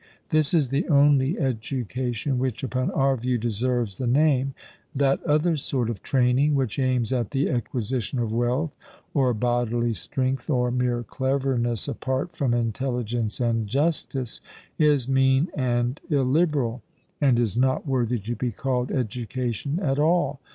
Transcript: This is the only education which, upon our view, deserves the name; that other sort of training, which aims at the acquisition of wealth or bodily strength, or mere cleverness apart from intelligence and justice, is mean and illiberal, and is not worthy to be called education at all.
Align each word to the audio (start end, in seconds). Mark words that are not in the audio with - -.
This 0.29 0.55
is 0.55 0.69
the 0.69 0.87
only 0.89 1.37
education 1.39 2.39
which, 2.39 2.63
upon 2.63 2.89
our 2.89 3.15
view, 3.15 3.37
deserves 3.37 3.99
the 3.99 4.07
name; 4.07 4.55
that 4.95 5.21
other 5.25 5.55
sort 5.55 5.91
of 5.91 6.01
training, 6.01 6.55
which 6.55 6.79
aims 6.79 7.13
at 7.13 7.29
the 7.29 7.47
acquisition 7.51 8.17
of 8.17 8.31
wealth 8.31 8.75
or 9.13 9.31
bodily 9.35 9.93
strength, 9.93 10.49
or 10.49 10.71
mere 10.71 11.03
cleverness 11.03 11.87
apart 11.87 12.35
from 12.35 12.51
intelligence 12.51 13.39
and 13.39 13.67
justice, 13.67 14.41
is 14.79 15.07
mean 15.07 15.49
and 15.53 16.01
illiberal, 16.09 16.81
and 17.21 17.37
is 17.37 17.55
not 17.55 17.85
worthy 17.87 18.17
to 18.17 18.35
be 18.35 18.49
called 18.49 18.89
education 18.89 19.77
at 19.83 19.99
all. 19.99 20.39